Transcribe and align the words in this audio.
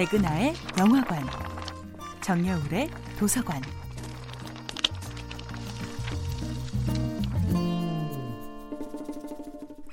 백은하의 0.00 0.54
영화관, 0.78 1.22
정여울의 2.22 2.88
도서관. 3.18 3.60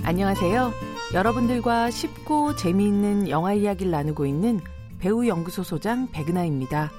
안녕하세요. 0.05 0.71
여러분들과 1.13 1.91
쉽고 1.91 2.55
재미있는 2.55 3.27
영화 3.27 3.51
이야기를 3.51 3.91
나누고 3.91 4.25
있는 4.25 4.61
배우 4.97 5.27
연구소 5.27 5.63
소장 5.63 6.09
백은하입니다. 6.13 6.89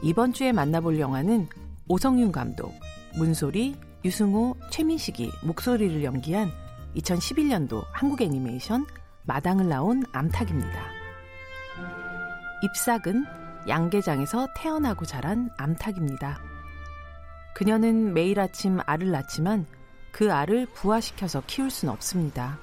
이번 0.00 0.32
주에 0.32 0.52
만나볼 0.52 1.00
영화는 1.00 1.48
오성윤 1.88 2.30
감독, 2.30 2.72
문소리, 3.16 3.74
유승호, 4.04 4.54
최민식이 4.70 5.32
목소리를 5.42 6.04
연기한 6.04 6.52
2011년도 6.94 7.82
한국 7.90 8.22
애니메이션 8.22 8.86
마당을 9.24 9.68
나온 9.68 10.04
암탉입니다. 10.12 11.03
잎삭은 12.64 13.26
양계장에서 13.68 14.48
태어나고 14.56 15.04
자란 15.04 15.50
암탉입니다. 15.58 16.40
그녀는 17.54 18.14
매일 18.14 18.40
아침 18.40 18.80
알을 18.86 19.10
낳지만 19.10 19.66
그 20.12 20.32
알을 20.32 20.66
부화시켜서 20.72 21.42
키울 21.46 21.70
수는 21.70 21.92
없습니다. 21.92 22.58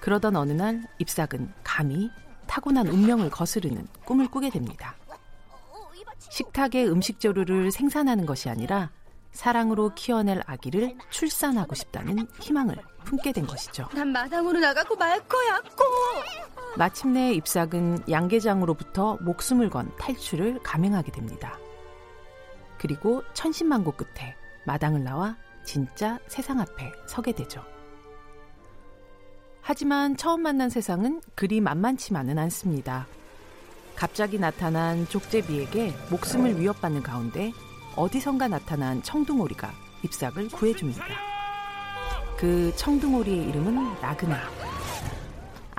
그러던 0.00 0.34
어느 0.34 0.52
날 0.52 0.82
잎삭은 0.98 1.52
감히 1.62 2.10
타고난 2.48 2.88
운명을 2.88 3.30
거스르는 3.30 3.86
꿈을 4.04 4.28
꾸게 4.28 4.50
됩니다. 4.50 4.96
식탁에 6.18 6.84
음식 6.86 7.20
재료를 7.20 7.70
생산하는 7.70 8.26
것이 8.26 8.48
아니라 8.48 8.90
사랑으로 9.30 9.94
키워낼 9.94 10.42
아기를 10.46 10.96
출산하고 11.10 11.76
싶다는 11.76 12.26
희망을 12.40 12.76
품게 13.04 13.32
된 13.32 13.46
것이죠. 13.46 13.88
난 13.94 14.08
마당으로 14.08 14.58
나가고 14.58 14.96
말 14.96 15.20
거야, 15.28 15.60
꼭! 15.76 16.59
마침내 16.76 17.32
잎삭은 17.34 18.04
양계장으로부터 18.10 19.18
목숨을 19.20 19.70
건 19.70 19.90
탈출을 19.98 20.60
감행하게 20.62 21.12
됩니다. 21.12 21.58
그리고 22.78 23.22
천신만고 23.34 23.92
끝에 23.92 24.36
마당을 24.64 25.04
나와 25.04 25.36
진짜 25.64 26.18
세상 26.28 26.60
앞에 26.60 26.92
서게 27.06 27.32
되죠. 27.32 27.62
하지만 29.60 30.16
처음 30.16 30.42
만난 30.42 30.70
세상은 30.70 31.20
그리 31.34 31.60
만만치만은 31.60 32.38
않습니다. 32.38 33.06
갑자기 33.94 34.38
나타난 34.38 35.06
족제비에게 35.08 35.92
목숨을 36.10 36.58
위협받는 36.58 37.02
가운데 37.02 37.52
어디선가 37.96 38.48
나타난 38.48 39.02
청둥오리가 39.02 39.70
잎삭을 40.04 40.48
구해줍니다. 40.48 41.04
그 42.38 42.72
청둥오리의 42.76 43.48
이름은 43.50 44.00
나그네. 44.00 44.34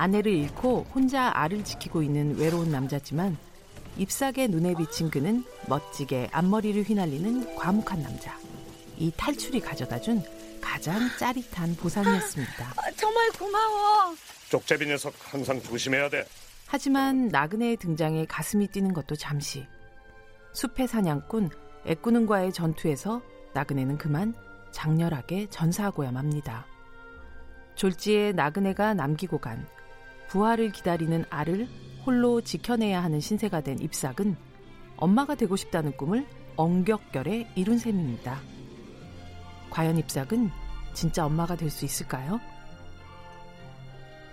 아내를 0.02 0.32
잃고 0.32 0.88
혼자 0.96 1.30
알을 1.32 1.64
지키고 1.64 2.02
있는 2.02 2.36
외로운 2.40 2.72
남자지만 2.72 3.38
잎삭의 3.98 4.48
눈에 4.48 4.74
비친 4.74 5.12
그는 5.12 5.46
멋지게 5.68 6.30
앞머리를 6.32 6.82
휘날리는 6.82 7.56
과묵한 7.56 8.02
남자. 8.02 8.36
이 8.98 9.12
탈출이 9.16 9.60
가져다 9.60 10.02
준 10.02 10.24
가장 10.60 11.08
짜릿한 11.20 11.76
보상이었습니다. 11.76 12.66
아, 12.78 12.92
정말 12.98 13.30
고마워. 13.34 14.16
쪽제비 14.50 14.88
녀석 14.88 15.14
항상 15.20 15.62
조심해야 15.62 16.10
돼. 16.10 16.26
하지만 16.66 17.28
나그네의 17.28 17.78
등장에 17.78 18.26
가슴이 18.26 18.70
뛰는 18.70 18.94
것도 18.94 19.16
잠시. 19.16 19.68
숲의 20.54 20.88
사냥꾼 20.88 21.52
애꾸는과의 21.86 22.54
전투에서 22.54 23.22
나그네는 23.54 24.00
그만 24.00 24.34
장렬하게 24.72 25.50
전사하고야 25.52 26.12
맙니다. 26.12 26.66
졸지에 27.76 28.32
나그네가 28.32 28.96
남기고 28.96 29.38
간 29.38 29.68
부활을 30.32 30.72
기다리는 30.72 31.26
알을 31.30 31.68
홀로 32.06 32.40
지켜내야 32.40 33.04
하는 33.04 33.20
신세가 33.20 33.62
된 33.62 33.80
잎삭은 33.80 34.38
엄마가 34.96 35.36
되고 35.36 35.58
싶다는 35.58 35.92
꿈을 35.98 36.26
엉격결에 36.56 37.52
이룬 37.56 37.78
셈입니다. 37.78 38.40
과연 39.70 39.98
잎삭은 39.98 40.50
진짜 40.94 41.26
엄마가 41.26 41.58
될 41.58 41.70
수 41.70 41.84
있을까요? 41.84 42.40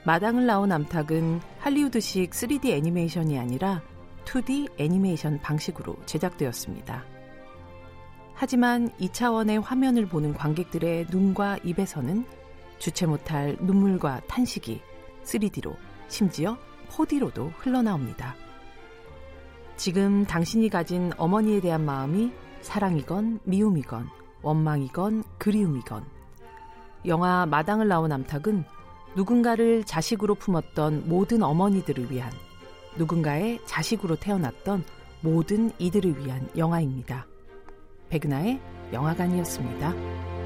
마당을 0.05 0.47
나온 0.47 0.71
암탉은 0.71 1.41
할리우드식 1.59 2.31
3D 2.31 2.67
애니메이션이 2.67 3.37
아니라 3.37 3.83
2D 4.25 4.79
애니메이션 4.79 5.41
방식으로 5.41 5.97
제작되었습니다. 6.07 7.05
하지만 8.35 8.89
2차원의 8.99 9.65
화면을 9.65 10.07
보는 10.07 10.35
관객들의 10.35 11.09
눈과 11.11 11.59
입에서는 11.65 12.25
주체 12.79 13.07
못할 13.07 13.57
눈물과 13.61 14.21
탄식이 14.29 14.81
3D로 15.25 15.88
심지어 16.09 16.57
4D로도 16.89 17.53
흘러나옵니다. 17.59 18.35
지금 19.77 20.25
당신이 20.25 20.69
가진 20.71 21.13
어머니에 21.17 21.61
대한 21.61 21.85
마음이 21.85 22.33
사랑이건 22.63 23.41
미움이건 23.45 24.09
원망이건 24.43 25.25
그리움이건 25.39 26.05
영화 27.07 27.47
마당을 27.47 27.87
나온 27.87 28.11
암탉은 28.11 28.65
누군가를 29.15 29.85
자식으로 29.85 30.35
품었던 30.35 31.09
모든 31.09 31.43
어머니들을 31.43 32.11
위한 32.11 32.33
누군가의 32.97 33.61
자식으로 33.65 34.17
태어났던 34.17 34.85
모든 35.21 35.71
이들을 35.79 36.19
위한 36.19 36.49
영화입니다. 36.57 37.27
백은하의 38.11 38.61
영화관이었습니다. 38.93 40.38